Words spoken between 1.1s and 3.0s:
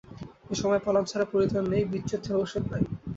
ছাড়া পরিত্রাণ নাই, বিচ্ছেদ ছাড়া ঔষধ নাই।